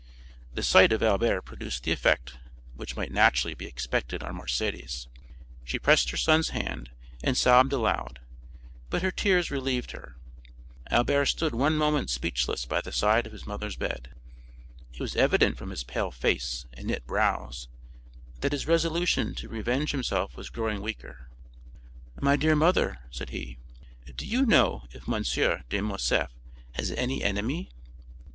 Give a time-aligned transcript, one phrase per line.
[0.55, 2.35] The sight of Albert produced the effect
[2.73, 5.05] which might naturally be expected on Mercédès;
[5.63, 6.89] she pressed her son's hand
[7.23, 8.19] and sobbed aloud,
[8.89, 10.15] but her tears relieved her.
[10.89, 14.11] Albert stood one moment speechless by the side of his mother's bed.
[14.91, 17.67] It was evident from his pale face and knit brows
[18.39, 21.29] that his resolution to revenge himself was growing weaker.
[22.19, 23.59] "My dear mother," said he,
[24.15, 25.21] "do you know if M.
[25.69, 26.31] de Morcerf
[26.73, 27.69] has any enemy?"